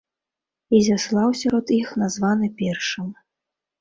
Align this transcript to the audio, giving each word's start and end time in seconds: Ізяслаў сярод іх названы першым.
Ізяслаў 0.77 1.29
сярод 1.41 1.65
іх 1.79 1.93
названы 2.05 2.47
першым. 2.63 3.07